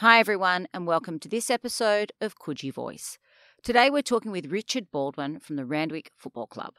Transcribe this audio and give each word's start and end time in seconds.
Hi, 0.00 0.20
everyone, 0.20 0.68
and 0.72 0.86
welcome 0.86 1.18
to 1.18 1.28
this 1.28 1.50
episode 1.50 2.12
of 2.20 2.38
Coogee 2.38 2.72
Voice. 2.72 3.18
Today 3.64 3.90
we're 3.90 4.00
talking 4.00 4.30
with 4.30 4.46
Richard 4.46 4.92
Baldwin 4.92 5.40
from 5.40 5.56
the 5.56 5.64
Randwick 5.64 6.12
Football 6.16 6.46
Club. 6.46 6.74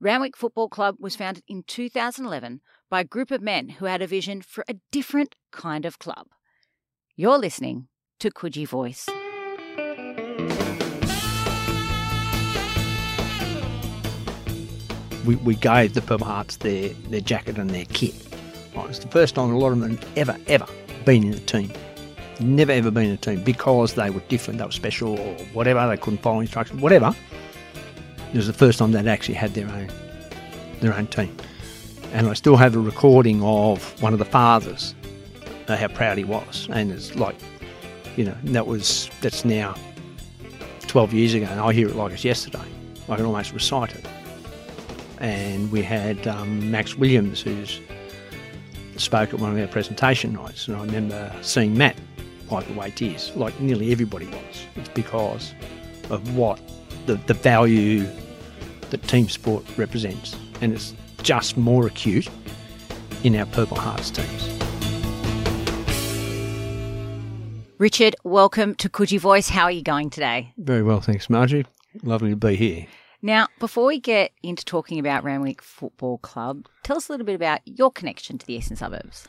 Randwick 0.00 0.38
Football 0.38 0.70
Club 0.70 0.96
was 0.98 1.16
founded 1.16 1.44
in 1.46 1.64
2011 1.66 2.62
by 2.88 3.00
a 3.00 3.04
group 3.04 3.30
of 3.30 3.42
men 3.42 3.68
who 3.68 3.84
had 3.84 4.00
a 4.00 4.06
vision 4.06 4.40
for 4.40 4.64
a 4.68 4.76
different 4.90 5.34
kind 5.52 5.84
of 5.84 5.98
club. 5.98 6.28
You're 7.14 7.36
listening 7.36 7.88
to 8.20 8.30
Coogee 8.30 8.66
Voice. 8.66 9.06
we, 15.26 15.36
we 15.36 15.56
gave 15.56 15.92
the 15.92 16.00
Purple 16.00 16.26
Hearts 16.26 16.56
their, 16.56 16.88
their 17.10 17.20
jacket 17.20 17.58
and 17.58 17.68
their 17.68 17.84
kit. 17.84 18.14
It's 18.74 19.00
the 19.00 19.08
first 19.08 19.34
time 19.34 19.52
a 19.52 19.58
lot 19.58 19.72
of 19.72 19.80
them 19.80 19.98
had 19.98 20.08
ever, 20.16 20.38
ever 20.46 20.66
been 21.04 21.24
in 21.24 21.34
a 21.34 21.40
team. 21.40 21.70
Never 22.40 22.72
ever 22.72 22.90
been 22.90 23.06
in 23.06 23.12
a 23.12 23.16
team 23.16 23.42
because 23.42 23.94
they 23.94 24.10
were 24.10 24.20
different, 24.28 24.58
they 24.58 24.64
were 24.64 24.72
special 24.72 25.18
or 25.18 25.34
whatever, 25.52 25.86
they 25.88 25.96
couldn't 25.96 26.22
follow 26.22 26.40
instructions, 26.40 26.80
whatever. 26.80 27.14
It 28.32 28.36
was 28.36 28.46
the 28.46 28.52
first 28.52 28.78
time 28.78 28.92
they'd 28.92 29.06
actually 29.06 29.34
had 29.34 29.54
their 29.54 29.68
own 29.68 29.90
their 30.80 30.94
own 30.94 31.06
team. 31.06 31.34
And 32.12 32.28
I 32.28 32.34
still 32.34 32.56
have 32.56 32.76
a 32.76 32.78
recording 32.78 33.42
of 33.42 34.00
one 34.02 34.12
of 34.12 34.18
the 34.18 34.24
fathers, 34.24 34.94
uh, 35.68 35.76
how 35.76 35.88
proud 35.88 36.18
he 36.18 36.24
was. 36.24 36.68
And 36.70 36.92
it's 36.92 37.14
like, 37.16 37.36
you 38.16 38.24
know, 38.24 38.36
that 38.44 38.66
was 38.66 39.10
that's 39.20 39.44
now 39.44 39.74
12 40.86 41.14
years 41.14 41.34
ago, 41.34 41.46
and 41.46 41.60
I 41.60 41.72
hear 41.72 41.88
it 41.88 41.96
like 41.96 42.12
it's 42.12 42.24
yesterday. 42.24 42.64
I 43.08 43.16
can 43.16 43.24
almost 43.24 43.52
recite 43.52 43.94
it 43.94 44.06
and 45.18 45.70
we 45.72 45.82
had 45.82 46.26
um, 46.26 46.70
Max 46.70 46.96
Williams, 46.96 47.40
who's 47.40 47.80
spoke 48.96 49.34
at 49.34 49.40
one 49.40 49.52
of 49.52 49.58
our 49.58 49.66
presentation 49.66 50.32
nights, 50.32 50.68
and 50.68 50.76
I 50.76 50.84
remember 50.84 51.32
seeing 51.42 51.76
Matt 51.76 51.96
wipe 52.50 52.68
away 52.70 52.90
tears, 52.90 53.34
like 53.36 53.58
nearly 53.60 53.92
everybody 53.92 54.26
was. 54.26 54.66
It's 54.76 54.88
because 54.90 55.54
of 56.10 56.36
what 56.36 56.60
the, 57.06 57.14
the 57.26 57.34
value 57.34 58.06
that 58.90 59.02
team 59.08 59.28
sport 59.28 59.64
represents, 59.76 60.36
and 60.60 60.72
it's 60.72 60.94
just 61.22 61.56
more 61.56 61.86
acute 61.86 62.28
in 63.24 63.34
our 63.36 63.46
Purple 63.46 63.76
Hearts 63.76 64.10
teams. 64.10 64.48
Richard, 67.78 68.16
welcome 68.24 68.74
to 68.76 68.88
Coogee 68.88 69.20
Voice. 69.20 69.50
How 69.50 69.64
are 69.64 69.70
you 69.70 69.82
going 69.82 70.08
today? 70.08 70.52
Very 70.56 70.82
well, 70.82 71.00
thanks, 71.00 71.28
Margie. 71.28 71.66
Lovely 72.02 72.30
to 72.30 72.36
be 72.36 72.56
here. 72.56 72.86
Now, 73.22 73.48
before 73.58 73.86
we 73.86 73.98
get 73.98 74.32
into 74.42 74.64
talking 74.64 74.98
about 74.98 75.24
Randwick 75.24 75.60
Football 75.60 76.18
Club, 76.18 76.66
tell 76.84 76.96
us 76.96 77.08
a 77.08 77.12
little 77.12 77.26
bit 77.26 77.34
about 77.34 77.60
your 77.64 77.90
connection 77.90 78.38
to 78.38 78.46
the 78.46 78.54
eastern 78.54 78.76
suburbs. 78.76 79.26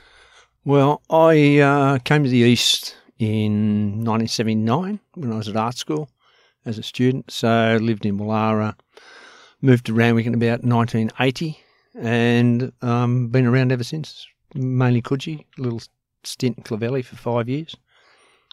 Well, 0.63 1.01
I 1.09 1.59
uh, 1.59 1.99
came 1.99 2.23
to 2.23 2.29
the 2.29 2.37
east 2.37 2.95
in 3.19 4.03
1979 4.03 4.99
when 5.15 5.31
I 5.31 5.37
was 5.37 5.47
at 5.47 5.55
art 5.55 5.77
school 5.77 6.09
as 6.65 6.77
a 6.77 6.83
student. 6.83 7.31
So 7.31 7.47
I 7.47 7.77
lived 7.77 8.05
in 8.05 8.17
Woollahra, 8.17 8.75
moved 9.61 9.85
to 9.87 9.93
Randwick 9.93 10.25
in 10.25 10.33
about 10.33 10.63
1980, 10.63 11.59
and 11.99 12.71
um, 12.81 13.29
been 13.29 13.45
around 13.45 13.71
ever 13.71 13.83
since. 13.83 14.27
Mainly 14.53 15.01
Coogee, 15.01 15.45
a 15.57 15.61
little 15.61 15.81
stint 16.23 16.57
in 16.57 16.63
Clovelly 16.63 17.03
for 17.03 17.15
five 17.15 17.49
years. 17.49 17.75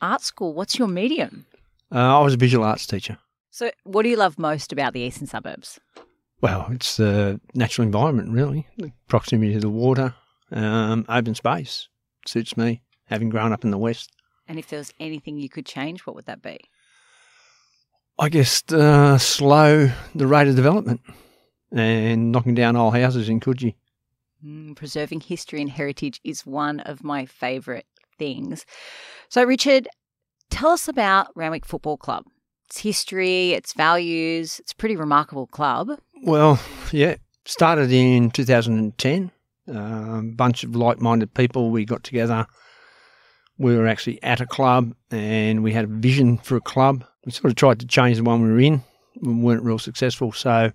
Art 0.02 0.22
school, 0.22 0.54
what's 0.54 0.78
your 0.78 0.88
medium? 0.88 1.46
Uh, 1.92 2.18
I 2.18 2.22
was 2.22 2.34
a 2.34 2.38
visual 2.38 2.64
arts 2.64 2.86
teacher. 2.86 3.18
So, 3.50 3.70
what 3.84 4.02
do 4.02 4.08
you 4.08 4.16
love 4.16 4.38
most 4.38 4.72
about 4.72 4.92
the 4.92 5.00
eastern 5.00 5.28
suburbs? 5.28 5.78
Well, 6.40 6.66
it's 6.72 6.96
the 6.96 7.40
natural 7.54 7.86
environment, 7.86 8.30
really. 8.30 8.66
The 8.76 8.92
proximity 9.08 9.54
to 9.54 9.60
the 9.60 9.70
water, 9.70 10.14
um, 10.50 11.06
open 11.08 11.34
space 11.34 11.88
suits 12.26 12.56
me, 12.56 12.82
having 13.06 13.28
grown 13.30 13.52
up 13.52 13.64
in 13.64 13.70
the 13.70 13.78
west. 13.78 14.10
And 14.46 14.58
if 14.58 14.68
there 14.68 14.78
was 14.78 14.92
anything 15.00 15.38
you 15.38 15.48
could 15.48 15.66
change, 15.66 16.06
what 16.06 16.14
would 16.16 16.26
that 16.26 16.42
be? 16.42 16.58
I 18.18 18.28
guess 18.28 18.62
uh, 18.72 19.18
slow 19.18 19.90
the 20.14 20.26
rate 20.26 20.48
of 20.48 20.54
development 20.54 21.00
and 21.72 22.30
knocking 22.30 22.54
down 22.54 22.77
old 22.77 22.96
houses 22.96 23.28
in 23.28 23.40
Coogee. 23.40 23.74
Mm, 24.44 24.77
preserving 24.77 25.20
history 25.20 25.60
and 25.60 25.70
heritage 25.70 26.20
is 26.22 26.46
one 26.46 26.80
of 26.80 27.02
my 27.02 27.27
favourite 27.27 27.86
things. 28.18 28.64
So, 29.28 29.42
Richard, 29.42 29.88
tell 30.50 30.70
us 30.70 30.86
about 30.86 31.28
Randwick 31.34 31.64
Football 31.64 31.96
Club. 31.96 32.24
Its 32.66 32.78
history, 32.78 33.52
its 33.52 33.72
values. 33.72 34.60
It's 34.60 34.72
a 34.72 34.77
pretty 34.77 34.96
remarkable 34.96 35.46
club. 35.46 35.90
Well, 36.22 36.60
yeah, 36.92 37.16
started 37.44 37.90
in 37.90 38.30
2010. 38.30 39.30
A 39.66 39.77
um, 39.77 40.33
bunch 40.33 40.62
of 40.62 40.77
like-minded 40.77 41.34
people. 41.34 41.70
We 41.70 41.84
got 41.84 42.04
together. 42.04 42.46
We 43.58 43.76
were 43.76 43.86
actually 43.86 44.22
at 44.22 44.40
a 44.40 44.46
club, 44.46 44.94
and 45.10 45.62
we 45.62 45.72
had 45.72 45.84
a 45.84 45.88
vision 45.88 46.38
for 46.38 46.56
a 46.56 46.60
club. 46.60 47.04
We 47.24 47.32
sort 47.32 47.50
of 47.50 47.56
tried 47.56 47.80
to 47.80 47.86
change 47.86 48.16
the 48.16 48.24
one 48.24 48.42
we 48.42 48.50
were 48.50 48.60
in. 48.60 48.82
We 49.22 49.32
weren't 49.32 49.62
real 49.62 49.78
successful, 49.78 50.32
so 50.32 50.72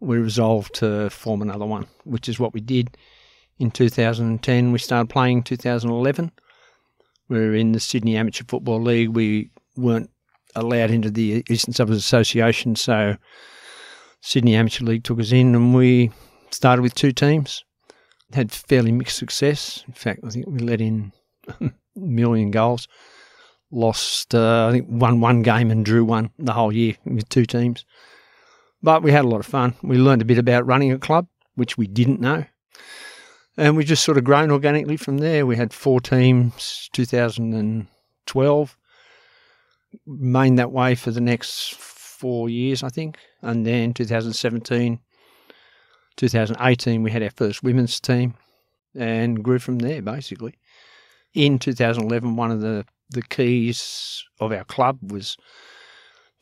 we 0.00 0.18
resolved 0.18 0.74
to 0.76 1.10
form 1.10 1.42
another 1.42 1.66
one, 1.66 1.86
which 2.04 2.28
is 2.28 2.38
what 2.38 2.54
we 2.54 2.60
did 2.60 2.96
in 3.58 3.70
2010. 3.70 4.72
We 4.72 4.78
started 4.78 5.10
playing 5.10 5.42
2011. 5.42 6.30
We 7.28 7.38
were 7.38 7.54
in 7.54 7.72
the 7.72 7.80
Sydney 7.80 8.16
Amateur 8.16 8.44
Football 8.46 8.82
League. 8.82 9.10
We 9.10 9.50
weren't 9.76 10.10
allowed 10.54 10.90
into 10.90 11.10
the 11.10 11.44
Eastern 11.50 11.74
Suburbs 11.74 11.98
Association, 11.98 12.76
so 12.76 13.16
Sydney 14.20 14.54
Amateur 14.54 14.84
League 14.84 15.04
took 15.04 15.18
us 15.18 15.32
in, 15.32 15.54
and 15.54 15.74
we 15.74 16.12
started 16.50 16.82
with 16.82 16.94
two 16.94 17.12
teams 17.12 17.64
had 18.34 18.52
fairly 18.52 18.92
mixed 18.92 19.18
success. 19.18 19.84
In 19.86 19.94
fact, 19.94 20.20
I 20.24 20.30
think 20.30 20.46
we 20.46 20.58
let 20.58 20.80
in 20.80 21.12
million 21.96 22.50
goals. 22.50 22.88
Lost, 23.70 24.34
uh, 24.34 24.68
I 24.68 24.72
think, 24.72 24.86
won 24.88 25.20
one 25.20 25.42
game 25.42 25.70
and 25.70 25.84
drew 25.84 26.04
one 26.04 26.30
the 26.38 26.52
whole 26.52 26.72
year 26.72 26.94
with 27.04 27.28
two 27.28 27.44
teams. 27.44 27.84
But 28.82 29.02
we 29.02 29.10
had 29.12 29.24
a 29.24 29.28
lot 29.28 29.40
of 29.40 29.46
fun. 29.46 29.74
We 29.82 29.96
learned 29.96 30.22
a 30.22 30.26
bit 30.26 30.38
about 30.38 30.66
running 30.66 30.92
a 30.92 30.98
club, 30.98 31.26
which 31.54 31.78
we 31.78 31.86
didn't 31.86 32.20
know. 32.20 32.44
And 33.56 33.76
we 33.76 33.84
just 33.84 34.04
sort 34.04 34.18
of 34.18 34.24
grown 34.24 34.50
organically 34.50 34.96
from 34.96 35.18
there. 35.18 35.46
We 35.46 35.56
had 35.56 35.72
four 35.72 36.00
teams, 36.00 36.90
2012. 36.92 38.76
Remained 40.06 40.58
that 40.58 40.72
way 40.72 40.94
for 40.96 41.12
the 41.12 41.20
next 41.20 41.74
four 41.74 42.48
years, 42.48 42.82
I 42.82 42.88
think. 42.88 43.16
And 43.42 43.64
then 43.64 43.94
2017, 43.94 44.98
2018, 46.16 47.02
we 47.02 47.10
had 47.10 47.22
our 47.22 47.30
first 47.30 47.62
women's 47.62 48.00
team 48.00 48.34
and 48.94 49.42
grew 49.42 49.58
from 49.58 49.78
there, 49.78 50.02
basically. 50.02 50.54
In 51.34 51.58
2011, 51.58 52.36
one 52.36 52.50
of 52.50 52.60
the, 52.60 52.84
the 53.10 53.22
keys 53.22 54.24
of 54.40 54.52
our 54.52 54.64
club 54.64 54.98
was 55.10 55.36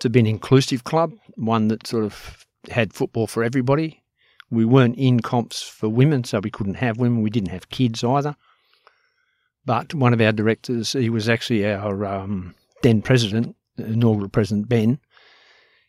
to 0.01 0.11
be 0.11 0.21
an 0.21 0.27
inclusive 0.27 0.85
club, 0.85 1.13
one 1.37 1.69
that 1.69 1.87
sort 1.87 2.05
of 2.05 2.47
had 2.71 2.93
football 2.93 3.27
for 3.27 3.43
everybody. 3.43 4.03
We 4.51 4.65
weren't 4.65 4.97
in 4.97 5.21
comps 5.21 5.63
for 5.63 5.89
women, 5.89 6.25
so 6.25 6.41
we 6.41 6.51
couldn't 6.51 6.75
have 6.75 6.99
women. 6.99 7.23
We 7.23 7.31
didn't 7.31 7.51
have 7.51 7.71
kids 7.71 8.05
either. 8.05 8.37
But 9.65 9.95
one 9.95 10.13
of 10.13 10.21
our 10.21 10.33
directors, 10.33 10.93
he 10.93 11.09
was 11.09 11.29
actually 11.29 11.65
our 11.67 12.05
um, 12.05 12.55
then 12.83 13.01
president, 13.01 13.57
inaugural 13.79 14.29
president 14.29 14.69
Ben. 14.69 14.99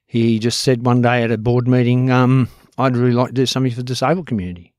He 0.05 0.39
just 0.39 0.61
said 0.61 0.85
one 0.85 1.01
day 1.01 1.23
at 1.23 1.31
a 1.31 1.37
board 1.37 1.67
meeting, 1.67 2.11
um, 2.11 2.47
I'd 2.77 2.95
really 2.95 3.13
like 3.13 3.29
to 3.29 3.33
do 3.33 3.45
something 3.45 3.71
for 3.71 3.77
the 3.77 3.83
disabled 3.83 4.27
community. 4.27 4.73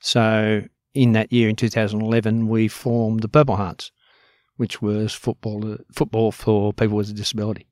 So 0.00 0.62
in 0.94 1.12
that 1.12 1.32
year, 1.32 1.48
in 1.48 1.56
2011, 1.56 2.48
we 2.48 2.68
formed 2.68 3.20
the 3.20 3.28
Purple 3.28 3.56
Hearts, 3.56 3.92
which 4.56 4.82
was 4.82 5.12
football 5.12 5.72
uh, 5.72 5.76
football 5.92 6.32
for 6.32 6.72
people 6.72 6.96
with 6.96 7.10
a 7.10 7.14
disability. 7.14 7.66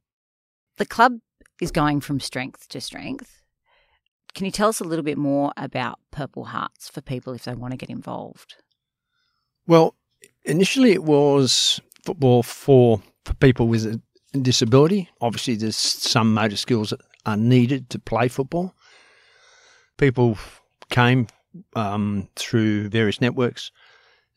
The 0.76 0.86
club 0.86 1.18
is 1.60 1.70
going 1.70 2.00
from 2.00 2.20
strength 2.20 2.68
to 2.68 2.80
strength. 2.80 3.42
Can 4.34 4.44
you 4.44 4.52
tell 4.52 4.68
us 4.68 4.80
a 4.80 4.84
little 4.84 5.04
bit 5.04 5.18
more 5.18 5.52
about 5.56 5.98
Purple 6.12 6.44
Hearts 6.44 6.88
for 6.88 7.00
people 7.00 7.32
if 7.32 7.44
they 7.44 7.54
want 7.54 7.72
to 7.72 7.76
get 7.78 7.90
involved? 7.90 8.56
Well, 9.66 9.96
initially 10.44 10.92
it 10.92 11.02
was 11.02 11.80
football 12.04 12.42
for, 12.42 13.03
for 13.24 13.34
people 13.34 13.66
with 13.66 13.86
a 13.86 14.00
disability. 14.38 15.09
Obviously, 15.21 15.56
there's 15.56 15.76
some 15.76 16.34
motor 16.34 16.56
skills 16.56 16.91
that 16.91 17.00
are 17.26 17.36
needed 17.36 17.91
to 17.91 17.98
play 17.98 18.28
football 18.28 18.74
people 19.98 20.38
came 20.88 21.26
um, 21.74 22.28
through 22.36 22.89
various 22.89 23.21
networks, 23.21 23.71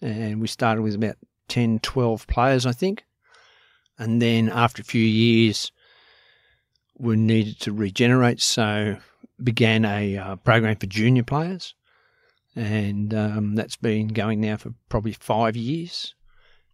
and 0.01 0.41
we 0.41 0.47
started 0.47 0.81
with 0.81 0.95
about 0.95 1.17
10, 1.47 1.79
12 1.79 2.27
players, 2.27 2.65
I 2.65 2.71
think. 2.71 3.05
And 3.97 4.21
then 4.21 4.49
after 4.49 4.81
a 4.81 4.85
few 4.85 5.03
years, 5.03 5.71
we 6.97 7.15
needed 7.15 7.59
to 7.61 7.73
regenerate, 7.73 8.41
so 8.41 8.97
began 9.43 9.85
a 9.85 10.17
uh, 10.17 10.35
program 10.37 10.75
for 10.75 10.85
junior 10.85 11.23
players, 11.23 11.75
and 12.55 13.13
um, 13.13 13.55
that's 13.55 13.75
been 13.75 14.07
going 14.07 14.41
now 14.41 14.57
for 14.57 14.73
probably 14.89 15.13
five 15.13 15.55
years. 15.55 16.15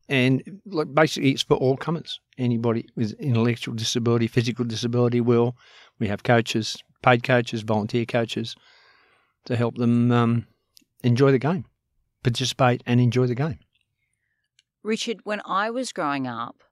And 0.09 0.61
like 0.65 0.93
basically, 0.93 1.31
it's 1.31 1.43
for 1.43 1.57
all 1.57 1.75
comers. 1.75 2.19
Anybody 2.37 2.87
with 2.95 3.13
intellectual 3.19 3.75
disability, 3.75 4.27
physical 4.27 4.63
disability 4.63 5.21
will. 5.21 5.57
We 5.99 6.07
have 6.07 6.23
coaches, 6.23 6.77
paid 7.01 7.23
coaches, 7.23 7.61
volunteer 7.61 8.05
coaches, 8.05 8.55
to 9.47 9.55
help 9.55 9.77
them 9.77 10.11
um, 10.11 10.47
enjoy 11.03 11.31
the 11.31 11.39
game, 11.39 11.65
participate 12.23 12.83
and 12.85 12.99
enjoy 13.01 13.25
the 13.25 13.35
game. 13.35 13.59
Richard, 14.83 15.21
when 15.23 15.41
I 15.45 15.69
was 15.69 15.91
growing 15.91 16.27
up, 16.27 16.63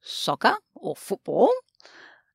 soccer 0.00 0.56
or 0.74 0.96
football, 0.96 1.50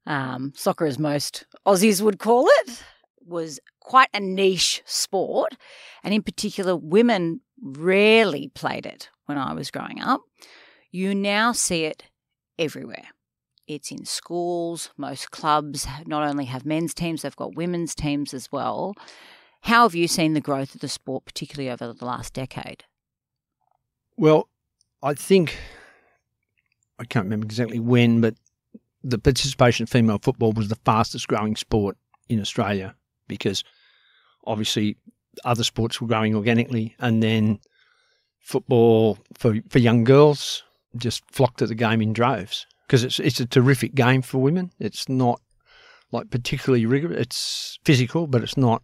um, 0.05 0.53
soccer 0.55 0.85
as 0.85 0.99
most 0.99 1.45
Aussies 1.65 2.01
would 2.01 2.19
call 2.19 2.47
it, 2.59 2.83
was 3.25 3.59
quite 3.79 4.09
a 4.13 4.19
niche 4.19 4.83
sport. 4.85 5.55
And 6.03 6.13
in 6.13 6.21
particular, 6.21 6.75
women 6.75 7.41
rarely 7.61 8.51
played 8.53 8.85
it 8.85 9.09
when 9.25 9.37
I 9.37 9.53
was 9.53 9.71
growing 9.71 9.99
up. 9.99 10.21
You 10.91 11.15
now 11.15 11.51
see 11.51 11.85
it 11.85 12.03
everywhere. 12.59 13.07
It's 13.67 13.89
in 13.89 14.05
schools. 14.05 14.91
Most 14.95 15.31
clubs 15.31 15.87
not 16.05 16.27
only 16.27 16.45
have 16.45 16.65
men's 16.65 16.93
teams, 16.93 17.23
they've 17.23 17.35
got 17.35 17.55
women's 17.55 17.95
teams 17.95 18.33
as 18.33 18.51
well. 18.51 18.93
How 19.65 19.81
have 19.81 19.95
you 19.95 20.07
seen 20.07 20.33
the 20.35 20.41
growth 20.41 20.75
of 20.75 20.81
the 20.81 20.87
sport, 20.87 21.25
particularly 21.25 21.71
over 21.71 21.91
the 21.91 22.05
last 22.05 22.35
decade? 22.35 22.83
Well, 24.15 24.47
I 25.01 25.15
think 25.15 25.57
I 26.99 27.05
can't 27.05 27.25
remember 27.25 27.45
exactly 27.45 27.79
when, 27.79 28.21
but 28.21 28.35
the 29.03 29.17
participation 29.17 29.81
of 29.81 29.89
female 29.89 30.19
football 30.21 30.51
was 30.51 30.67
the 30.67 30.77
fastest 30.85 31.27
growing 31.27 31.55
sport 31.55 31.97
in 32.29 32.39
Australia 32.39 32.93
because 33.27 33.63
obviously 34.45 34.97
other 35.43 35.63
sports 35.63 35.99
were 35.99 36.07
growing 36.07 36.35
organically, 36.35 36.95
and 36.99 37.23
then 37.23 37.59
football 38.41 39.17
for 39.33 39.55
for 39.69 39.79
young 39.79 40.03
girls 40.03 40.61
just 40.95 41.23
flocked 41.31 41.57
to 41.57 41.65
the 41.65 41.73
game 41.73 42.03
in 42.03 42.13
droves 42.13 42.67
because 42.85 43.03
it's 43.03 43.19
it's 43.19 43.39
a 43.39 43.47
terrific 43.47 43.95
game 43.95 44.21
for 44.21 44.37
women. 44.37 44.71
It's 44.77 45.09
not 45.09 45.41
like 46.11 46.29
particularly 46.29 46.85
rigorous. 46.85 47.19
It's 47.19 47.79
physical, 47.83 48.27
but 48.27 48.43
it's 48.43 48.57
not 48.57 48.83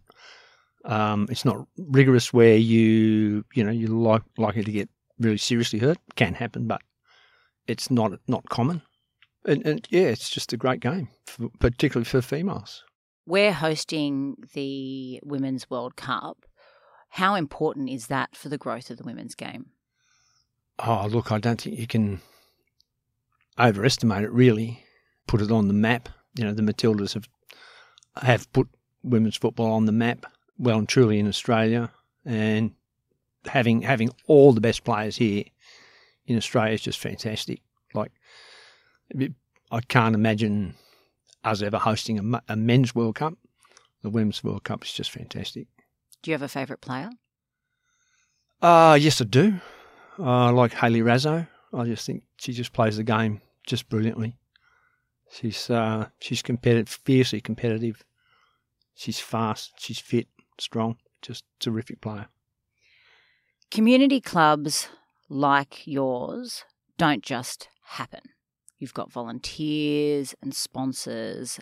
um, 0.84 1.26
it's 1.30 1.44
not 1.44 1.66
rigorous 1.76 2.32
where 2.32 2.56
you 2.56 3.44
you 3.54 3.64
know 3.64 3.70
you're 3.70 3.90
like 3.90 4.22
likely 4.36 4.64
to 4.64 4.72
get 4.72 4.88
really 5.18 5.38
seriously 5.38 5.78
hurt. 5.78 5.98
Can 6.16 6.34
happen, 6.34 6.66
but 6.66 6.82
it's 7.66 7.90
not 7.90 8.12
not 8.28 8.48
common. 8.48 8.82
And, 9.44 9.66
and 9.66 9.86
yeah, 9.90 10.02
it's 10.02 10.30
just 10.30 10.52
a 10.52 10.56
great 10.56 10.80
game, 10.80 11.08
for, 11.26 11.48
particularly 11.58 12.04
for 12.04 12.22
females. 12.22 12.84
We're 13.26 13.52
hosting 13.52 14.36
the 14.54 15.20
Women's 15.24 15.68
World 15.68 15.96
Cup. 15.96 16.46
How 17.10 17.34
important 17.34 17.90
is 17.90 18.06
that 18.06 18.36
for 18.36 18.48
the 18.48 18.58
growth 18.58 18.90
of 18.90 18.98
the 18.98 19.04
women's 19.04 19.34
game? 19.34 19.66
Oh, 20.78 21.06
look, 21.10 21.30
I 21.30 21.38
don't 21.38 21.60
think 21.60 21.78
you 21.78 21.86
can 21.86 22.20
overestimate 23.58 24.24
it. 24.24 24.32
Really, 24.32 24.84
put 25.26 25.40
it 25.40 25.50
on 25.50 25.68
the 25.68 25.74
map. 25.74 26.08
You 26.34 26.44
know, 26.44 26.54
the 26.54 26.62
Matildas 26.62 27.14
have 27.14 27.28
have 28.22 28.52
put 28.52 28.68
women's 29.02 29.36
football 29.36 29.72
on 29.72 29.86
the 29.86 29.92
map 29.92 30.26
well 30.62 30.78
and 30.78 30.88
truly 30.88 31.18
in 31.18 31.28
Australia, 31.28 31.90
and 32.24 32.72
having 33.44 33.82
having 33.82 34.10
all 34.26 34.52
the 34.52 34.60
best 34.60 34.84
players 34.84 35.16
here 35.16 35.44
in 36.26 36.36
Australia 36.36 36.74
is 36.74 36.80
just 36.80 36.98
fantastic. 36.98 37.60
Like, 37.92 38.12
I 39.70 39.80
can't 39.88 40.14
imagine 40.14 40.74
us 41.44 41.60
ever 41.60 41.78
hosting 41.78 42.34
a, 42.34 42.42
a 42.48 42.56
men's 42.56 42.94
World 42.94 43.16
Cup. 43.16 43.34
The 44.02 44.10
women's 44.10 44.42
World 44.42 44.64
Cup 44.64 44.84
is 44.84 44.92
just 44.92 45.10
fantastic. 45.10 45.66
Do 46.22 46.30
you 46.30 46.34
have 46.34 46.42
a 46.42 46.48
favourite 46.48 46.80
player? 46.80 47.10
Uh, 48.60 48.96
yes, 49.00 49.20
I 49.20 49.24
do. 49.24 49.60
Uh, 50.18 50.46
I 50.46 50.50
like 50.50 50.72
Hayley 50.72 51.00
Raso. 51.00 51.48
I 51.74 51.84
just 51.84 52.06
think 52.06 52.22
she 52.36 52.52
just 52.52 52.72
plays 52.72 52.96
the 52.96 53.02
game 53.02 53.40
just 53.66 53.88
brilliantly. 53.88 54.36
She's 55.30 55.70
uh, 55.70 56.08
she's 56.20 56.42
competitive, 56.42 56.88
fiercely 56.88 57.40
competitive. 57.40 58.04
She's 58.94 59.18
fast. 59.18 59.72
She's 59.78 59.98
fit, 59.98 60.28
strong. 60.58 60.96
Just 61.20 61.44
terrific 61.60 62.00
player. 62.00 62.26
Community 63.70 64.20
clubs 64.20 64.88
like 65.28 65.86
yours 65.86 66.64
don't 66.98 67.22
just 67.22 67.68
happen. 67.84 68.20
You've 68.78 68.94
got 68.94 69.12
volunteers 69.12 70.34
and 70.42 70.54
sponsors 70.54 71.60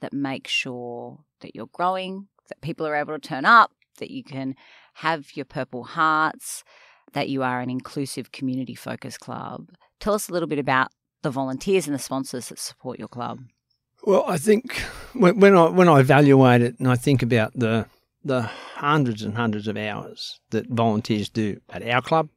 that 0.00 0.12
make 0.12 0.48
sure 0.48 1.20
that 1.40 1.54
you're 1.54 1.66
growing, 1.66 2.28
that 2.48 2.60
people 2.60 2.86
are 2.86 2.96
able 2.96 3.14
to 3.14 3.20
turn 3.20 3.44
up, 3.44 3.72
that 3.98 4.10
you 4.10 4.24
can 4.24 4.54
have 4.94 5.36
your 5.36 5.44
Purple 5.44 5.84
Hearts, 5.84 6.64
that 7.12 7.28
you 7.28 7.42
are 7.42 7.60
an 7.60 7.70
inclusive 7.70 8.32
community 8.32 8.74
focused 8.74 9.20
club. 9.20 9.68
Tell 10.00 10.14
us 10.14 10.28
a 10.28 10.32
little 10.32 10.48
bit 10.48 10.58
about 10.58 10.88
the 11.22 11.30
volunteers 11.30 11.86
and 11.86 11.94
the 11.94 12.00
sponsors 12.00 12.48
that 12.48 12.58
support 12.58 12.98
your 12.98 13.08
club. 13.08 13.40
Well, 14.04 14.24
I 14.26 14.36
think 14.36 14.78
when, 15.12 15.38
when 15.38 15.56
I 15.56 15.68
when 15.68 15.88
I 15.88 16.00
evaluate 16.00 16.60
it 16.60 16.78
and 16.80 16.88
I 16.88 16.96
think 16.96 17.22
about 17.22 17.52
the 17.54 17.86
the 18.24 18.42
hundreds 18.42 19.22
and 19.22 19.36
hundreds 19.36 19.68
of 19.68 19.76
hours 19.76 20.40
that 20.50 20.68
volunteers 20.68 21.28
do 21.28 21.60
at 21.70 21.86
our 21.86 22.02
club, 22.02 22.28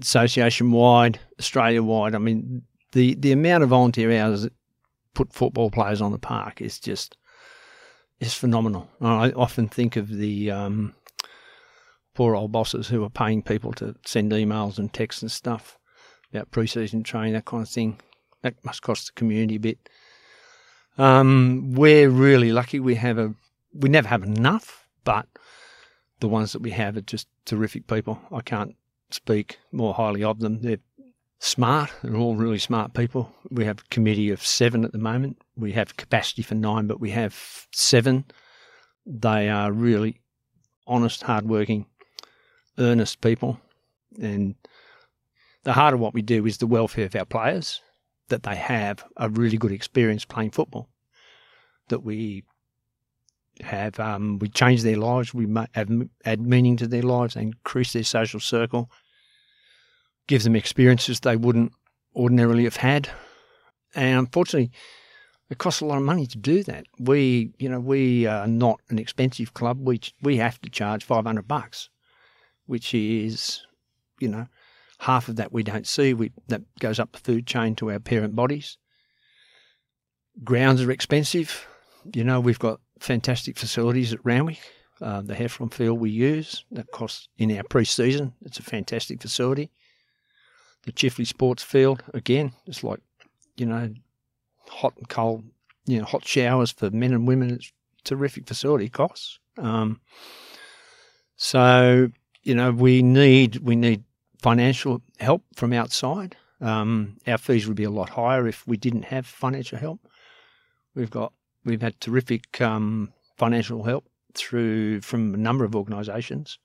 association 0.00 0.72
wide, 0.72 1.18
Australia 1.38 1.82
wide. 1.82 2.14
I 2.14 2.18
mean, 2.18 2.62
the 2.92 3.14
the 3.14 3.32
amount 3.32 3.62
of 3.62 3.70
volunteer 3.70 4.12
hours 4.20 4.42
that 4.42 4.52
put 5.14 5.32
football 5.32 5.70
players 5.70 6.00
on 6.00 6.12
the 6.12 6.18
park 6.18 6.60
is 6.60 6.78
just 6.78 7.16
is 8.20 8.34
phenomenal. 8.34 8.88
I 9.00 9.30
often 9.32 9.68
think 9.68 9.96
of 9.96 10.08
the 10.08 10.50
um, 10.50 10.94
poor 12.14 12.36
old 12.36 12.52
bosses 12.52 12.88
who 12.88 13.02
are 13.02 13.10
paying 13.10 13.42
people 13.42 13.72
to 13.74 13.94
send 14.04 14.32
emails 14.32 14.78
and 14.78 14.92
texts 14.92 15.22
and 15.22 15.30
stuff 15.30 15.78
about 16.32 16.50
pre-season 16.50 17.02
training, 17.02 17.32
that 17.32 17.46
kind 17.46 17.62
of 17.62 17.68
thing. 17.68 17.98
That 18.42 18.54
must 18.64 18.82
cost 18.82 19.06
the 19.06 19.12
community 19.12 19.56
a 19.56 19.60
bit. 19.60 19.88
Um, 20.96 21.72
we're 21.72 22.08
really 22.08 22.52
lucky. 22.52 22.80
We 22.80 22.94
have 22.96 23.18
a 23.18 23.34
we 23.72 23.88
never 23.88 24.08
have 24.08 24.22
enough, 24.22 24.86
but 25.04 25.26
the 26.20 26.28
ones 26.28 26.52
that 26.52 26.62
we 26.62 26.70
have 26.70 26.96
are 26.96 27.02
just 27.02 27.28
terrific 27.44 27.86
people. 27.86 28.20
I 28.30 28.40
can't 28.40 28.76
speak 29.10 29.58
more 29.72 29.94
highly 29.94 30.22
of 30.22 30.40
them. 30.40 30.60
They're 30.60 30.78
smart. 31.38 31.90
They're 32.02 32.16
all 32.16 32.36
really 32.36 32.58
smart 32.58 32.94
people. 32.94 33.32
We 33.50 33.64
have 33.64 33.80
a 33.80 33.88
committee 33.90 34.30
of 34.30 34.44
seven 34.44 34.84
at 34.84 34.92
the 34.92 34.98
moment. 34.98 35.40
We 35.56 35.72
have 35.72 35.96
capacity 35.96 36.42
for 36.42 36.54
nine, 36.54 36.86
but 36.86 37.00
we 37.00 37.10
have 37.10 37.66
seven. 37.72 38.24
They 39.06 39.48
are 39.48 39.72
really 39.72 40.20
honest, 40.86 41.22
hardworking, 41.22 41.86
earnest 42.78 43.20
people. 43.20 43.58
And 44.20 44.54
the 45.64 45.72
heart 45.72 45.94
of 45.94 46.00
what 46.00 46.14
we 46.14 46.22
do 46.22 46.46
is 46.46 46.58
the 46.58 46.66
welfare 46.66 47.06
of 47.06 47.16
our 47.16 47.24
players, 47.24 47.80
that 48.28 48.42
they 48.42 48.56
have 48.56 49.04
a 49.16 49.28
really 49.28 49.56
good 49.56 49.72
experience 49.72 50.24
playing 50.24 50.50
football, 50.50 50.88
that 51.88 52.00
we 52.00 52.44
have 53.62 53.98
um, 54.00 54.38
we 54.38 54.48
change 54.48 54.82
their 54.82 54.96
lives, 54.96 55.34
we 55.34 55.46
have 55.74 55.90
add 56.24 56.40
meaning 56.40 56.76
to 56.78 56.86
their 56.86 57.02
lives, 57.02 57.36
increase 57.36 57.92
their 57.92 58.04
social 58.04 58.40
circle, 58.40 58.90
give 60.26 60.42
them 60.42 60.56
experiences 60.56 61.20
they 61.20 61.36
wouldn't 61.36 61.72
ordinarily 62.14 62.64
have 62.64 62.76
had, 62.76 63.08
and 63.94 64.18
unfortunately, 64.18 64.70
it 65.50 65.58
costs 65.58 65.80
a 65.80 65.84
lot 65.84 65.98
of 65.98 66.04
money 66.04 66.26
to 66.26 66.38
do 66.38 66.62
that. 66.62 66.84
We, 66.98 67.52
you 67.58 67.68
know, 67.68 67.80
we 67.80 68.26
are 68.26 68.46
not 68.46 68.80
an 68.88 68.98
expensive 68.98 69.52
club. 69.54 69.78
We 69.80 70.00
we 70.22 70.36
have 70.36 70.60
to 70.60 70.70
charge 70.70 71.04
five 71.04 71.24
hundred 71.24 71.48
bucks, 71.48 71.88
which 72.66 72.94
is, 72.94 73.62
you 74.20 74.28
know, 74.28 74.46
half 75.00 75.28
of 75.28 75.36
that 75.36 75.52
we 75.52 75.62
don't 75.62 75.86
see. 75.86 76.14
We 76.14 76.30
that 76.48 76.62
goes 76.78 77.00
up 77.00 77.12
the 77.12 77.18
food 77.18 77.46
chain 77.46 77.74
to 77.76 77.90
our 77.90 77.98
parent 77.98 78.36
bodies. 78.36 78.78
Grounds 80.44 80.80
are 80.80 80.90
expensive. 80.92 81.66
You 82.14 82.24
know, 82.24 82.40
we've 82.40 82.58
got 82.58 82.80
fantastic 83.00 83.58
facilities 83.58 84.12
at 84.12 84.24
Randwick. 84.24 84.60
Uh, 85.00 85.22
the 85.22 85.34
Heffron 85.34 85.72
field 85.72 85.98
we 85.98 86.10
use 86.10 86.64
that 86.70 86.90
costs 86.92 87.28
in 87.38 87.56
our 87.56 87.62
pre-season. 87.64 88.34
It's 88.42 88.58
a 88.58 88.62
fantastic 88.62 89.20
facility. 89.22 89.70
The 90.84 90.92
Chifley 90.92 91.26
Sports 91.26 91.62
Field 91.62 92.02
again, 92.12 92.52
it's 92.66 92.84
like 92.84 93.00
you 93.56 93.66
know, 93.66 93.92
hot 94.68 94.94
and 94.96 95.08
cold, 95.08 95.44
you 95.86 95.98
know, 95.98 96.04
hot 96.04 96.26
showers 96.26 96.70
for 96.70 96.90
men 96.90 97.12
and 97.12 97.26
women. 97.26 97.50
It's 97.50 97.72
terrific 98.04 98.46
facility 98.46 98.88
costs. 98.88 99.38
Um, 99.58 100.00
so 101.36 102.10
you 102.42 102.54
know, 102.54 102.70
we 102.70 103.02
need 103.02 103.56
we 103.58 103.76
need 103.76 104.04
financial 104.40 105.02
help 105.18 105.42
from 105.54 105.72
outside. 105.72 106.36
Um, 106.60 107.16
our 107.26 107.38
fees 107.38 107.66
would 107.66 107.76
be 107.76 107.84
a 107.84 107.90
lot 107.90 108.10
higher 108.10 108.46
if 108.46 108.66
we 108.66 108.76
didn't 108.76 109.04
have 109.04 109.26
financial 109.26 109.78
help. 109.78 110.00
We've 110.94 111.10
got 111.10 111.32
We've 111.70 111.80
had 111.80 112.00
terrific 112.00 112.60
um, 112.60 113.12
financial 113.36 113.84
help 113.84 114.04
through 114.34 115.02
from 115.02 115.34
a 115.34 115.36
number 115.36 115.64
of 115.64 115.76
organisations. 115.76 116.58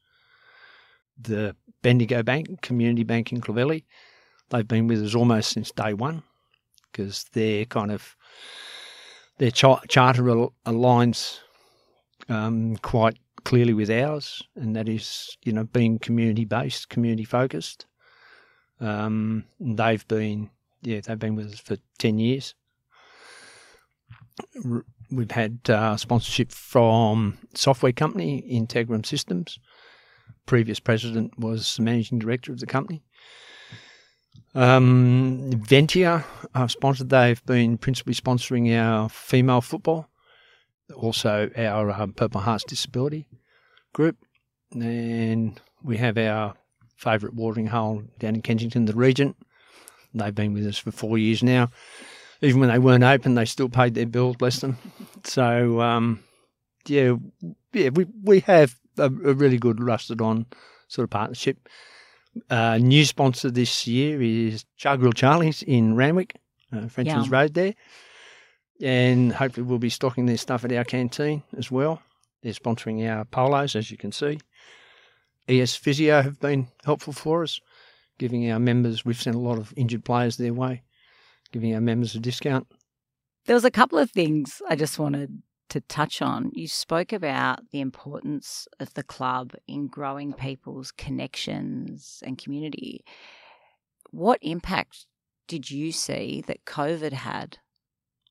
The 1.22 1.56
Bendigo 1.84 2.24
Bank, 2.24 2.64
Community 2.64 3.04
Bank 3.04 3.32
in 3.32 3.40
Clovelly, 3.40 3.84
they've 4.50 4.68
been 4.68 4.88
with 4.88 5.04
us 5.04 5.14
almost 5.14 5.52
since 5.52 5.70
day 5.70 5.94
one 5.94 6.24
because 6.92 7.26
their 7.34 7.66
kind 7.66 7.92
of 7.92 8.16
their 9.38 9.52
ch- 9.52 9.88
charter 9.90 10.24
aligns 10.66 11.38
um, 12.28 12.76
quite 12.78 13.20
clearly 13.44 13.76
with 13.76 13.92
ours, 13.92 14.42
and 14.56 14.76
that 14.76 14.90
is 14.90 15.38
you 15.46 15.54
know 15.54 15.66
being 15.66 16.00
community 16.00 16.46
based, 16.46 16.90
community 16.90 17.26
focused. 17.26 17.86
Um, 18.80 19.46
they've 19.60 20.08
been 20.08 20.50
yeah 20.82 21.02
they've 21.02 21.20
been 21.20 21.36
with 21.36 21.54
us 21.54 21.60
for 21.60 21.78
ten 22.00 22.18
years 22.18 22.56
we've 25.12 25.32
had 25.32 25.60
uh, 25.70 25.98
sponsorship 25.98 26.52
from 26.52 27.38
software 27.54 27.92
company 27.92 28.44
Integram 28.52 29.06
Systems. 29.06 29.60
Previous 30.46 30.80
president 30.80 31.38
was 31.40 31.76
the 31.76 31.84
managing 31.84 32.20
director 32.20 32.52
of 32.52 32.60
the 32.60 32.66
company. 32.66 33.04
Um, 34.54 35.52
Ventia, 35.52 36.24
I've 36.54 36.72
sponsored. 36.72 37.10
They've 37.10 37.46
been 37.46 37.78
principally 37.78 38.14
sponsoring 38.14 38.74
our 38.80 39.10
female 39.10 39.62
football, 39.62 40.08
also 40.96 41.50
our 41.58 41.92
um, 41.92 42.14
Purple 42.14 42.42
Hearts 42.42 42.64
Disability 42.64 43.28
group, 43.92 44.18
and 44.72 45.60
we 45.84 45.98
have 45.98 46.18
our 46.18 46.56
favourite 46.96 47.36
watering 47.36 47.68
hole 47.68 48.04
down 48.20 48.36
in 48.36 48.42
Kensington, 48.42 48.86
the 48.86 48.94
Regent. 48.94 49.36
They've 50.14 50.34
been 50.34 50.54
with 50.54 50.66
us 50.66 50.78
for 50.78 50.92
four 50.92 51.18
years 51.18 51.44
now. 51.44 51.70
Even 52.46 52.62
when 52.62 52.70
they 52.70 52.80
weren't 52.80 53.04
open, 53.04 53.36
they 53.36 53.46
still 53.46 53.70
paid 53.70 53.94
their 53.96 54.06
bills. 54.06 54.36
Bless 54.38 54.60
them. 54.60 54.78
So 55.28 55.82
um, 55.82 56.20
yeah, 56.86 57.16
yeah, 57.74 57.90
we 57.90 58.06
we 58.24 58.42
have 58.42 58.76
a, 59.00 59.06
a 59.06 59.34
really 59.34 59.58
good 59.58 59.82
rusted 59.82 60.22
on 60.22 60.46
sort 60.88 61.04
of 61.04 61.10
partnership. 61.10 61.68
Uh, 62.50 62.78
new 62.78 63.06
sponsor 63.06 63.50
this 63.50 63.88
year 63.88 64.22
is 64.22 64.66
Char 64.78 64.98
Charlie's 65.14 65.64
in 65.64 65.96
Randwick, 65.96 66.36
uh, 66.72 66.88
Frenchman's 66.88 67.30
Road 67.32 67.56
there. 67.56 67.74
And 68.82 69.32
hopefully 69.32 69.66
we'll 69.66 69.80
be 69.80 69.90
stocking 69.90 70.26
their 70.26 70.38
stuff 70.38 70.66
at 70.66 70.72
our 70.74 70.84
canteen 70.84 71.44
as 71.58 71.72
well. 71.72 72.02
They're 72.44 72.54
sponsoring 72.54 73.10
our 73.10 73.26
polos, 73.26 73.76
as 73.76 73.90
you 73.90 73.98
can 73.98 74.12
see. 74.12 74.38
ES 75.48 75.76
Physio 75.76 76.22
have 76.22 76.40
been 76.40 76.68
helpful 76.84 77.14
for 77.14 77.44
us, 77.44 77.62
giving 78.18 78.52
our 78.52 78.60
members, 78.60 79.06
we've 79.06 79.22
sent 79.22 79.36
a 79.36 79.40
lot 79.40 79.58
of 79.58 79.74
injured 79.78 80.04
players 80.04 80.38
their 80.38 80.54
way, 80.54 80.82
giving 81.52 81.74
our 81.74 81.82
members 81.82 82.16
a 82.16 82.20
discount. 82.20 82.68
There 83.46 83.56
was 83.56 83.66
a 83.66 83.72
couple 83.72 83.98
of 83.98 84.12
things 84.12 84.62
I 84.68 84.76
just 84.76 84.98
wanted 85.00 85.42
to 85.70 85.82
touch 85.82 86.22
on. 86.22 86.52
You 86.54 86.68
spoke 86.68 87.14
about 87.14 87.70
the 87.72 87.80
importance 87.80 88.68
of 88.80 88.94
the 88.94 89.04
club 89.04 89.54
in 89.68 89.88
growing 89.88 90.34
people's 90.34 90.92
connections 90.92 92.22
and 92.26 92.38
community. 92.38 93.04
What 94.12 94.40
impact 94.42 95.06
did 95.48 95.70
you 95.70 95.92
see 95.92 96.44
that 96.48 96.66
COVID 96.66 97.14
had 97.14 97.60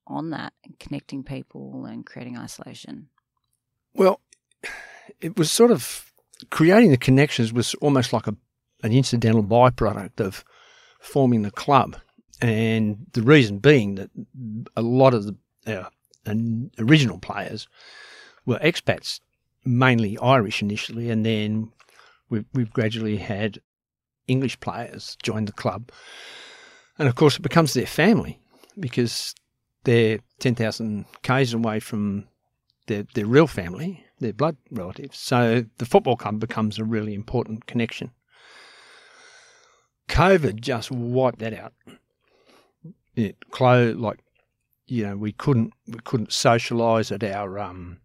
on 0.06 0.30
that 0.30 0.52
and 0.64 0.78
connecting 0.78 1.23
people 1.23 1.85
and 1.87 2.04
creating 2.04 2.37
isolation? 2.37 3.09
Well, 3.94 4.21
it 5.21 5.37
was 5.37 5.50
sort 5.50 5.71
of 5.71 6.12
creating 6.50 6.90
the 6.90 6.97
connections 6.97 7.52
was 7.52 7.75
almost 7.75 8.12
like 8.12 8.26
a 8.26 8.37
an 8.83 8.92
incidental 8.92 9.42
byproduct 9.42 10.21
of 10.21 10.44
forming 11.00 11.42
the 11.42 11.50
club, 11.50 11.97
and 12.41 13.07
the 13.12 13.23
reason 13.23 13.59
being 13.59 13.95
that 13.97 14.11
a 14.76 14.83
lot 14.83 15.14
of 15.14 15.25
the 15.26 15.37
uh, 15.67 15.88
original 16.79 17.19
players 17.19 17.69
were 18.47 18.59
expats, 18.59 19.21
mainly 19.64 20.19
Irish 20.19 20.62
initially, 20.62 21.11
and 21.11 21.25
then 21.25 21.73
we've, 22.29 22.45
we've 22.53 22.73
gradually 22.73 23.17
had 23.17 23.61
English 24.26 24.59
players 24.61 25.17
join 25.23 25.45
the 25.45 25.53
club, 25.53 25.91
and 26.99 27.09
of 27.09 27.14
course 27.14 27.37
it 27.37 27.43
becomes 27.43 27.75
their 27.75 27.87
family 27.87 28.41
because 28.79 29.35
they're 29.85 30.19
ten 30.38 30.55
thousand 30.55 31.05
k's 31.23 31.55
away 31.55 31.81
from 31.81 32.26
their 32.87 33.05
their 33.14 33.26
real 33.26 33.47
family, 33.47 34.05
their 34.21 34.33
blood 34.33 34.57
relatives. 34.71 35.19
So 35.19 35.64
the 35.79 35.87
football 35.87 36.17
club 36.17 36.41
becomes 36.41 36.79
a 36.79 36.85
really 36.85 37.14
important 37.14 37.67
connection. 37.67 38.11
COVID 40.09 40.61
just 40.61 40.91
wiped 40.91 41.38
that 41.38 41.55
out. 41.55 41.73
It 43.16 43.50
closed 43.50 43.99
like 43.99 44.18
you 44.87 45.06
know 45.06 45.16
we 45.16 45.33
couldn't 45.33 45.73
we 45.87 45.99
couldn't 46.04 46.30
socialise 46.30 47.12
at 47.12 47.25
our 47.25 47.59
um 47.59 47.99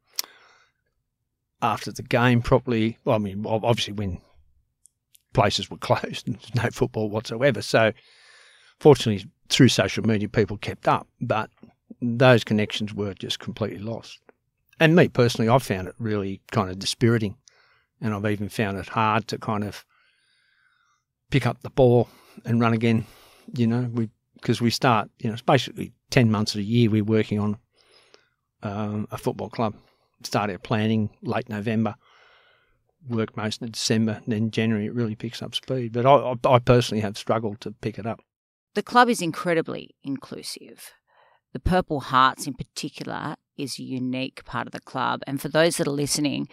after 1.62 1.92
the 1.92 2.04
game 2.04 2.42
properly. 2.42 2.98
Well, 3.04 3.16
I 3.16 3.20
mean, 3.20 3.46
obviously 3.46 3.94
when 3.94 4.22
places 5.34 5.70
were 5.70 5.78
closed, 5.90 6.28
and 6.28 6.36
there's 6.38 6.56
no 6.56 6.70
football 6.72 7.10
whatsoever. 7.10 7.62
So 7.62 7.94
fortunately, 8.80 9.30
through 9.50 9.70
social 9.70 10.06
media, 10.06 10.30
people 10.30 10.58
kept 10.58 10.88
up, 10.88 11.08
but 11.22 11.50
those 12.02 12.44
connections 12.44 12.94
were 12.94 13.14
just 13.14 13.40
completely 13.40 13.80
lost. 13.80 14.20
And 14.80 14.96
me 14.96 15.10
personally, 15.10 15.50
I've 15.50 15.64
found 15.64 15.88
it 15.88 15.96
really 16.00 16.42
kind 16.52 16.70
of 16.70 16.80
dispiriting, 16.80 17.36
and 18.00 18.14
I've 18.14 18.26
even 18.26 18.50
found 18.50 18.78
it 18.78 18.90
hard 18.90 19.28
to 19.30 19.38
kind 19.38 19.64
of 19.64 19.84
pick 21.30 21.46
up 21.46 21.62
the 21.62 21.70
ball 21.70 22.08
and 22.46 22.62
run 22.62 22.74
again. 22.74 23.06
You 23.54 23.68
know, 23.68 23.90
we 23.92 24.10
because 24.42 24.62
we 24.62 24.70
start, 24.70 25.10
you 25.20 25.30
know, 25.30 25.34
it's 25.34 25.42
basically 25.42 25.94
10 26.12 26.32
months 26.32 26.56
of 26.56 26.60
a 26.60 26.64
year 26.64 26.90
we're 26.90 27.04
working 27.04 27.40
on 27.40 27.58
um, 28.64 29.08
a 29.12 29.18
football 29.18 29.50
club. 29.50 29.76
Start 30.24 30.50
our 30.50 30.58
planning 30.58 31.10
late 31.22 31.50
November, 31.50 31.96
work 33.08 33.38
most 33.38 33.62
of 33.62 33.72
December, 33.72 34.22
then 34.28 34.52
January 34.52 34.88
it 34.88 34.94
really 34.94 35.16
picks 35.16 35.42
up 35.42 35.56
speed. 35.56 35.94
But 35.94 36.06
I, 36.06 36.36
I 36.46 36.60
personally 36.60 37.02
have 37.02 37.18
struggled 37.18 37.62
to 37.62 37.72
pick 37.72 37.98
it 37.98 38.06
up. 38.06 38.22
The 38.76 38.84
club 38.84 39.10
is 39.10 39.22
incredibly 39.22 39.96
inclusive. 40.04 40.92
The 41.54 41.60
Purple 41.60 42.02
Hearts, 42.02 42.46
in 42.46 42.54
particular, 42.54 43.36
is 43.58 43.80
a 43.80 43.84
unique 43.84 44.46
part 44.46 44.68
of 44.68 44.74
the 44.74 44.80
club. 44.80 45.22
And 45.26 45.42
for 45.42 45.50
those 45.50 45.78
that 45.78 45.88
are 45.88 45.92
listening, 45.92 46.48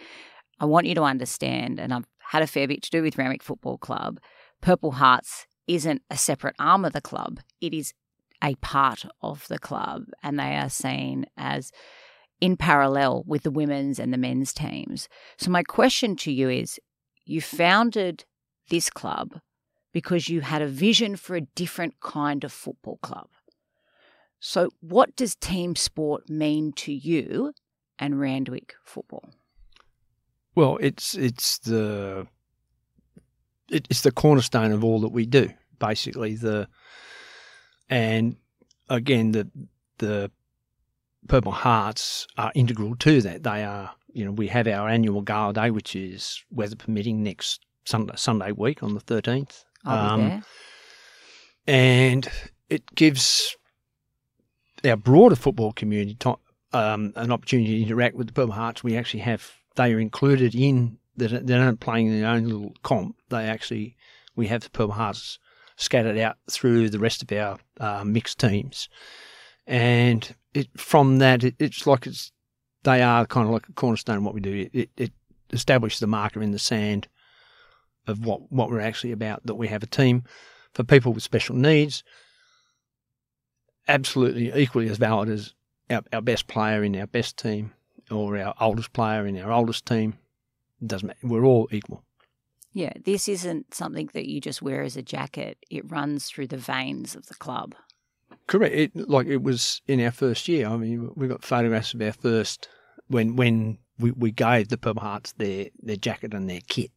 I 0.59 0.65
want 0.65 0.87
you 0.87 0.95
to 0.95 1.03
understand, 1.03 1.79
and 1.79 1.93
I've 1.93 2.07
had 2.31 2.41
a 2.41 2.47
fair 2.47 2.67
bit 2.67 2.81
to 2.83 2.89
do 2.89 3.03
with 3.03 3.17
Randwick 3.17 3.43
Football 3.43 3.77
Club, 3.77 4.19
Purple 4.61 4.93
Hearts 4.93 5.45
isn't 5.67 6.01
a 6.09 6.17
separate 6.17 6.55
arm 6.59 6.85
of 6.85 6.93
the 6.93 7.01
club. 7.01 7.39
It 7.61 7.73
is 7.73 7.93
a 8.43 8.55
part 8.55 9.05
of 9.21 9.47
the 9.47 9.59
club, 9.59 10.05
and 10.23 10.39
they 10.39 10.55
are 10.55 10.69
seen 10.69 11.25
as 11.37 11.71
in 12.39 12.55
parallel 12.55 13.23
with 13.25 13.43
the 13.43 13.51
women's 13.51 13.99
and 13.99 14.13
the 14.13 14.17
men's 14.17 14.53
teams. 14.53 15.09
So, 15.37 15.49
my 15.49 15.63
question 15.63 16.15
to 16.17 16.31
you 16.31 16.49
is 16.49 16.79
you 17.25 17.41
founded 17.41 18.25
this 18.69 18.89
club 18.89 19.39
because 19.91 20.29
you 20.29 20.41
had 20.41 20.61
a 20.61 20.67
vision 20.67 21.15
for 21.15 21.35
a 21.35 21.41
different 21.41 21.99
kind 21.99 22.43
of 22.43 22.51
football 22.51 22.99
club. 23.01 23.29
So, 24.39 24.69
what 24.81 25.15
does 25.15 25.35
team 25.35 25.75
sport 25.75 26.29
mean 26.29 26.71
to 26.73 26.93
you 26.93 27.53
and 27.97 28.19
Randwick 28.19 28.75
football? 28.85 29.31
Well, 30.53 30.77
it's 30.79 31.15
it's 31.15 31.59
the 31.59 32.27
it's 33.69 34.01
the 34.01 34.11
cornerstone 34.11 34.71
of 34.71 34.83
all 34.83 35.01
that 35.01 35.09
we 35.09 35.25
do. 35.25 35.49
Basically, 35.79 36.35
the 36.35 36.67
and 37.89 38.35
again 38.89 39.31
the 39.31 39.49
the 39.97 40.31
Purple 41.27 41.51
Hearts 41.51 42.27
are 42.37 42.51
integral 42.55 42.95
to 42.97 43.21
that. 43.21 43.43
They 43.43 43.63
are, 43.63 43.91
you 44.13 44.25
know, 44.25 44.31
we 44.31 44.47
have 44.47 44.67
our 44.67 44.87
annual 44.87 45.21
gala 45.21 45.53
day, 45.53 45.71
which 45.71 45.95
is 45.95 46.43
weather 46.51 46.75
permitting 46.75 47.23
next 47.23 47.65
Sunday, 47.85 48.13
Sunday 48.15 48.51
week 48.51 48.81
on 48.83 48.93
the 48.93 48.99
thirteenth. 48.99 49.63
Um, 49.85 50.43
and 51.65 52.27
it 52.69 52.95
gives 52.95 53.55
our 54.85 54.95
broader 54.95 55.35
football 55.35 55.73
community 55.73 56.17
um, 56.73 57.13
an 57.15 57.31
opportunity 57.31 57.77
to 57.77 57.83
interact 57.83 58.15
with 58.15 58.27
the 58.27 58.33
Purple 58.33 58.53
Hearts. 58.53 58.83
We 58.83 58.97
actually 58.97 59.21
have 59.21 59.51
they 59.75 59.93
are 59.93 59.99
included 59.99 60.55
in 60.55 60.97
they're, 61.17 61.41
not 61.41 61.79
playing 61.79 62.07
in 62.07 62.21
their 62.21 62.29
own 62.29 62.45
little 62.45 62.73
comp. 62.83 63.15
They 63.29 63.45
actually 63.45 63.97
we 64.35 64.47
have 64.47 64.61
the 64.61 64.69
Purple 64.69 64.93
Hearts 64.93 65.39
scattered 65.75 66.17
out 66.17 66.37
through 66.49 66.89
the 66.89 66.99
rest 66.99 67.23
of 67.23 67.31
our 67.31 67.57
uh, 67.79 68.03
mixed 68.03 68.39
teams, 68.39 68.87
and 69.65 70.35
it, 70.53 70.67
from 70.77 71.17
that 71.19 71.43
it, 71.43 71.55
it's 71.59 71.85
like 71.87 72.07
it's 72.07 72.31
they 72.83 73.01
are 73.01 73.25
kind 73.25 73.47
of 73.47 73.53
like 73.53 73.67
a 73.67 73.73
cornerstone 73.73 74.17
of 74.17 74.23
what 74.23 74.33
we 74.33 74.41
do. 74.41 74.69
It, 74.71 74.89
it 74.95 75.11
establishes 75.51 75.99
the 75.99 76.07
marker 76.07 76.41
in 76.41 76.51
the 76.51 76.59
sand 76.59 77.07
of 78.05 78.25
what 78.25 78.51
what 78.51 78.69
we're 78.69 78.79
actually 78.79 79.11
about. 79.11 79.45
That 79.45 79.55
we 79.55 79.67
have 79.67 79.83
a 79.83 79.87
team 79.87 80.23
for 80.73 80.83
people 80.83 81.13
with 81.13 81.23
special 81.23 81.55
needs, 81.55 82.03
absolutely 83.87 84.51
equally 84.55 84.89
as 84.89 84.97
valid 84.97 85.29
as 85.29 85.53
our, 85.89 86.01
our 86.13 86.21
best 86.21 86.47
player 86.47 86.83
in 86.83 86.95
our 86.95 87.07
best 87.07 87.37
team 87.37 87.73
or 88.11 88.37
our 88.37 88.53
oldest 88.59 88.93
player 88.93 89.25
in 89.25 89.37
our 89.39 89.51
oldest 89.51 89.85
team. 89.85 90.17
It 90.81 90.87
doesn't 90.87 91.07
matter. 91.07 91.19
We're 91.23 91.45
all 91.45 91.67
equal. 91.71 92.03
Yeah, 92.73 92.93
this 93.03 93.27
isn't 93.27 93.73
something 93.73 94.09
that 94.13 94.27
you 94.29 94.39
just 94.39 94.61
wear 94.61 94.83
as 94.83 94.95
a 94.95 95.01
jacket. 95.01 95.57
It 95.71 95.89
runs 95.89 96.27
through 96.27 96.47
the 96.47 96.57
veins 96.57 97.15
of 97.15 97.25
the 97.27 97.33
club. 97.33 97.73
Correct. 98.45 98.75
It, 98.75 99.09
like 99.09 99.27
it 99.27 99.41
was 99.41 99.81
in 99.87 99.99
our 100.01 100.11
first 100.11 100.47
year. 100.47 100.67
I 100.67 100.77
mean, 100.77 101.11
we 101.15 101.27
got 101.27 101.43
photographs 101.43 101.93
of 101.93 102.01
our 102.01 102.11
first 102.11 102.69
when 103.07 103.35
when 103.35 103.79
we, 103.99 104.11
we 104.11 104.31
gave 104.31 104.69
the 104.69 104.77
Purple 104.77 105.01
Hearts 105.01 105.33
their 105.33 105.67
their 105.81 105.95
jacket 105.95 106.33
and 106.33 106.49
their 106.49 106.61
kit. 106.67 106.91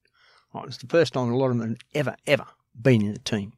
Right, 0.54 0.66
it's 0.66 0.78
the 0.78 0.86
first 0.86 1.12
time 1.12 1.32
a 1.32 1.36
lot 1.36 1.50
of 1.50 1.58
them 1.58 1.68
had 1.68 1.78
ever 1.94 2.16
ever 2.26 2.46
been 2.80 3.02
in 3.02 3.12
a 3.12 3.18
team. 3.18 3.52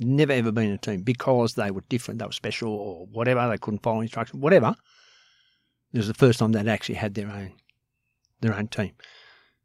Never 0.00 0.32
ever 0.32 0.50
been 0.52 0.68
in 0.68 0.74
a 0.74 0.78
team 0.78 1.02
because 1.02 1.54
they 1.54 1.70
were 1.70 1.82
different. 1.88 2.18
They 2.18 2.26
were 2.26 2.32
special 2.32 2.72
or 2.72 3.06
whatever. 3.06 3.48
They 3.48 3.58
couldn't 3.58 3.82
follow 3.82 4.00
instructions. 4.00 4.42
Whatever. 4.42 4.74
It 5.92 5.98
was 5.98 6.08
the 6.08 6.14
first 6.14 6.38
time 6.38 6.52
they'd 6.52 6.66
actually 6.66 6.96
had 6.96 7.14
their 7.14 7.30
own 7.30 7.52
their 8.40 8.54
own 8.54 8.68
team. 8.68 8.92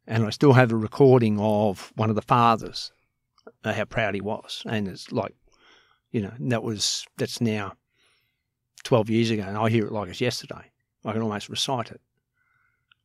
And 0.08 0.24
I 0.24 0.30
still 0.30 0.54
have 0.54 0.72
a 0.72 0.76
recording 0.76 1.38
of 1.38 1.92
one 1.94 2.08
of 2.08 2.16
the 2.16 2.22
fathers, 2.22 2.92
uh, 3.62 3.74
how 3.74 3.84
proud 3.84 4.14
he 4.14 4.22
was. 4.22 4.62
And 4.66 4.88
it's 4.88 5.12
like, 5.12 5.34
you 6.10 6.22
know, 6.22 6.32
that 6.40 6.62
was, 6.62 7.06
that's 7.18 7.42
now 7.42 7.74
12 8.84 9.10
years 9.10 9.30
ago. 9.30 9.44
And 9.46 9.58
I 9.58 9.68
hear 9.68 9.84
it 9.84 9.92
like 9.92 10.08
it's 10.08 10.22
yesterday. 10.22 10.70
I 11.04 11.12
can 11.12 11.20
almost 11.20 11.50
recite 11.50 11.90
it. 11.90 12.00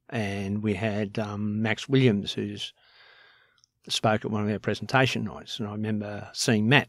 And 0.10 0.64
we 0.64 0.76
had 0.76 1.20
um, 1.20 1.62
Max 1.62 1.90
Williams, 1.90 2.32
who's 2.32 2.74
spoke 3.90 4.24
at 4.24 4.32
one 4.32 4.46
of 4.46 4.50
our 4.50 4.60
presentation 4.60 5.26
nights, 5.26 5.60
and 5.60 5.68
I 5.68 5.72
remember 5.72 6.30
seeing 6.32 6.70
Matt 6.70 6.88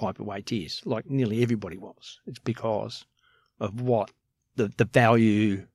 wipe 0.00 0.18
away 0.18 0.42
tears, 0.42 0.82
like 0.84 1.08
nearly 1.08 1.40
everybody 1.40 1.76
was. 1.76 2.18
It's 2.26 2.40
because 2.40 3.04
of 3.60 3.80
what 3.80 4.10
the, 4.56 4.72
the 4.76 4.86
value 4.86 5.66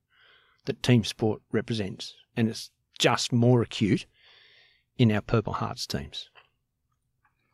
that 0.66 0.84
team 0.84 1.06
sport 1.06 1.42
represents. 1.54 2.14
And 2.36 2.50
it's 2.50 2.70
just 2.98 3.32
more 3.32 3.62
acute 3.62 4.06
in 4.98 5.12
our 5.12 5.22
Purple 5.22 5.54
Hearts 5.54 5.86
teams. 5.88 6.30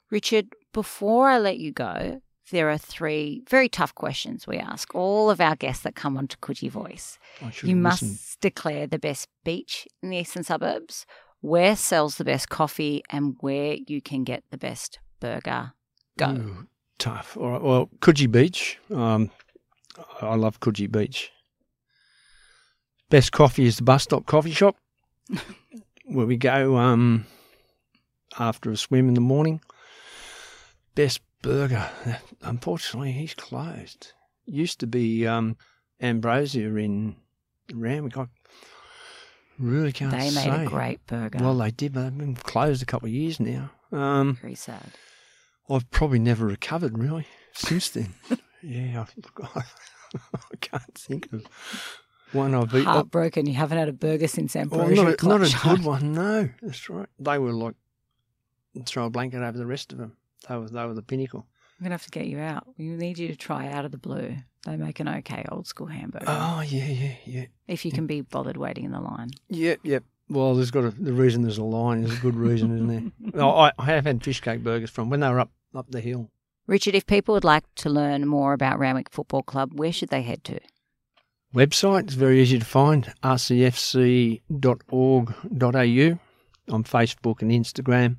Richard, 0.10 0.48
before 0.74 1.30
I 1.30 1.40
let 1.40 1.58
you 1.58 1.72
go, 1.72 2.22
there 2.52 2.70
are 2.70 2.78
three 2.78 3.42
very 3.50 3.70
tough 3.70 3.96
questions 3.96 4.46
we 4.46 4.58
ask 4.58 4.94
all 4.94 5.30
of 5.30 5.40
our 5.42 5.56
guests 5.56 5.84
that 5.84 5.96
come 5.96 6.18
onto 6.18 6.38
Coogee 6.38 6.70
Voice. 6.70 7.18
You 7.64 7.76
must 7.76 8.40
declare 8.42 8.86
the 8.86 9.00
best 9.00 9.28
beach 9.44 9.88
in 10.02 10.10
the 10.10 10.18
eastern 10.18 10.44
suburbs, 10.44 11.06
where 11.42 11.76
sells 11.76 12.18
the 12.18 12.26
best 12.26 12.50
coffee, 12.50 13.04
and 13.10 13.36
where 13.40 13.78
you 13.88 14.02
can 14.02 14.24
get 14.24 14.44
the 14.52 14.58
best 14.58 15.00
burger. 15.20 15.74
Go. 16.18 16.32
Ooh, 16.32 16.68
tough. 17.00 17.36
All 17.38 17.52
right. 17.52 17.62
Well, 17.62 17.90
Coogee 18.00 18.32
Beach. 18.32 18.80
Um, 18.94 19.32
I 20.22 20.36
love 20.36 20.60
Coogee 20.60 20.92
Beach. 20.92 21.32
Best 23.10 23.32
coffee 23.32 23.66
is 23.66 23.78
the 23.78 23.84
bus 23.84 24.04
stop 24.04 24.26
coffee 24.26 24.52
shop, 24.52 24.76
where 26.06 26.26
we 26.26 26.38
go 26.38 26.78
um, 26.78 27.26
after 28.38 28.72
a 28.72 28.78
swim 28.78 29.08
in 29.08 29.14
the 29.14 29.22
morning. 29.22 29.62
Best 30.96 31.22
burger. 31.42 31.90
Unfortunately, 32.42 33.12
he's 33.12 33.34
closed. 33.34 34.14
Used 34.46 34.80
to 34.82 34.88
be 34.88 35.26
um, 35.26 35.58
Ambrosia 36.02 36.76
in 36.76 37.16
Randwick. 37.74 38.18
I 38.18 38.28
really 39.58 39.92
can't 39.92 40.12
They 40.12 40.18
made 40.18 40.32
say. 40.32 40.66
a 40.66 40.68
great 40.68 41.06
burger. 41.08 41.40
Well, 41.42 41.58
they 41.58 41.72
did, 41.72 41.94
but 41.94 42.04
they've 42.04 42.18
been 42.18 42.36
closed 42.36 42.84
a 42.84 42.86
couple 42.86 43.08
of 43.08 43.14
years 43.14 43.40
now. 43.40 43.72
Um, 43.92 44.38
Very 44.42 44.56
sad. 44.56 44.92
I've 45.70 45.90
probably 45.92 46.20
never 46.20 46.46
recovered 46.46 46.98
really 46.98 47.28
since 47.54 47.90
then. 47.90 48.14
yeah, 48.62 49.06
I, 49.42 49.64
I 50.36 50.56
can't 50.60 50.96
think 50.96 51.32
of 51.32 51.46
one 52.34 52.54
I've 52.56 52.70
eaten. 52.74 52.86
Heartbroken. 52.86 53.46
You 53.46 53.54
haven't 53.54 53.78
had 53.78 53.90
a 53.90 53.94
burger 53.94 54.28
since 54.28 54.56
oh, 54.56 54.66
Well, 54.70 54.82
Ambrosia. 54.82 55.04
not, 55.04 55.24
a, 55.24 55.28
not 55.28 55.42
a 55.42 55.68
good 55.70 55.86
one. 55.86 56.14
No, 56.14 56.50
that's 56.62 56.90
right. 56.90 57.08
They 57.20 57.38
were 57.38 57.54
like 57.54 57.76
throw 58.86 59.06
a 59.06 59.10
blanket 59.10 59.42
over 59.44 59.58
the 59.58 59.66
rest 59.66 59.92
of 59.92 59.98
them. 59.98 60.18
They 60.48 60.58
were 60.58 60.70
they 60.70 60.86
were 60.86 60.94
the 60.94 61.02
pinnacle. 61.04 61.46
I'm 61.80 61.86
gonna 61.86 61.94
have 61.96 62.06
to 62.06 62.12
get 62.12 62.28
you 62.28 62.40
out. 62.40 62.68
We 62.78 62.86
need 62.86 63.18
you 63.18 63.28
to 63.28 63.36
try 63.36 63.68
out 63.68 63.86
of 63.86 63.92
the 63.92 63.98
blue. 63.98 64.36
They 64.66 64.78
make 64.78 65.00
an 65.00 65.10
okay 65.10 65.46
old 65.50 65.68
school 65.68 65.88
hamburger. 65.88 66.26
Oh 66.28 66.62
yeah, 66.66 66.86
yeah, 66.86 67.16
yeah, 67.26 67.46
if 67.68 67.86
you 67.86 67.92
can 67.92 68.08
be 68.08 68.22
bothered 68.22 68.58
waiting 68.58 68.86
in 68.86 68.92
the 68.92 69.02
line. 69.02 69.32
yep, 69.50 69.80
yep. 69.84 70.04
Well, 70.30 70.56
there's 70.56 70.72
got 70.72 70.86
a, 70.86 70.92
the 70.92 71.12
reason 71.12 71.42
there's 71.42 71.58
a 71.58 71.64
line 71.64 72.04
is 72.04 72.18
a 72.18 72.22
good 72.22 72.36
reason, 72.36 72.74
isn't 72.74 72.88
there? 72.88 73.42
Oh, 73.44 73.50
I, 73.50 73.72
I 73.78 73.86
have 73.86 74.06
had 74.06 74.24
fish 74.24 74.40
cake 74.40 74.64
burgers 74.64 74.90
from 74.90 75.10
when 75.10 75.20
they 75.20 75.30
were 75.30 75.40
up 75.42 75.52
up 75.76 75.92
the 75.92 76.00
hill. 76.00 76.30
Richard, 76.66 76.96
if 76.96 77.06
people 77.06 77.34
would 77.34 77.44
like 77.44 77.66
to 77.76 77.90
learn 77.90 78.26
more 78.26 78.54
about 78.54 78.80
Randwick 78.80 79.10
Football 79.12 79.44
Club, 79.44 79.72
where 79.74 79.92
should 79.92 80.10
they 80.10 80.22
head 80.22 80.46
to? 80.46 80.60
Website 81.54 82.06
It's 82.06 82.16
very 82.16 82.42
easy 82.42 82.58
to 82.58 82.66
find 82.66 83.14
rcfc.org.au 83.22 84.40
on 86.74 86.84
Facebook 86.84 87.42
and 87.44 87.52
Instagram. 87.52 88.18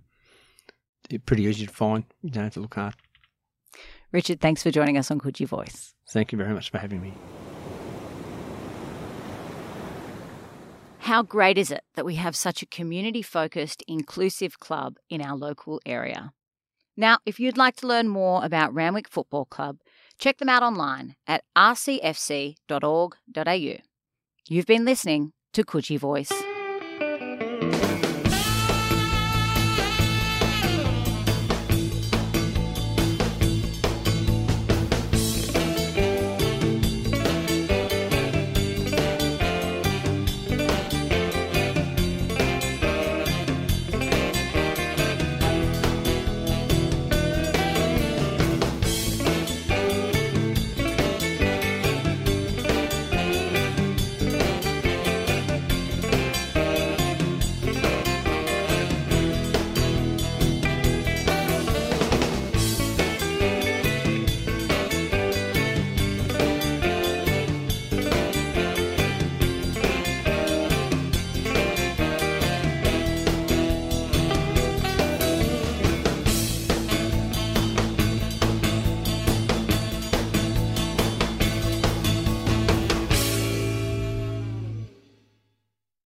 They're 1.10 1.18
pretty 1.18 1.42
easy 1.44 1.66
to 1.66 1.72
find. 1.72 2.04
You 2.22 2.30
don't 2.30 2.44
have 2.44 2.54
to 2.54 2.60
look 2.60 2.76
hard. 2.76 2.94
Richard, 4.12 4.40
thanks 4.40 4.62
for 4.62 4.70
joining 4.70 4.96
us 4.96 5.10
on 5.10 5.18
Coogee 5.18 5.48
Voice. 5.48 5.94
Thank 6.10 6.30
you 6.30 6.38
very 6.38 6.54
much 6.54 6.70
for 6.70 6.78
having 6.78 7.02
me. 7.02 7.12
How 10.98 11.22
great 11.22 11.58
is 11.58 11.72
it 11.72 11.82
that 11.96 12.04
we 12.04 12.14
have 12.14 12.36
such 12.36 12.62
a 12.62 12.66
community 12.66 13.20
focused, 13.20 13.82
inclusive 13.88 14.60
club 14.60 14.98
in 15.10 15.20
our 15.20 15.36
local 15.36 15.80
area? 15.84 16.32
Now, 16.96 17.18
if 17.26 17.40
you'd 17.40 17.58
like 17.58 17.74
to 17.76 17.88
learn 17.88 18.08
more 18.08 18.44
about 18.44 18.72
Randwick 18.72 19.08
Football 19.08 19.46
Club, 19.46 19.78
check 20.18 20.38
them 20.38 20.48
out 20.48 20.62
online 20.62 21.14
at 21.26 21.44
rcfc.org.au. 21.56 22.56
You've 24.48 24.66
been 24.66 24.84
listening 24.84 25.32
to 25.54 25.64
Coogee 25.64 25.98
Voice. 25.98 26.32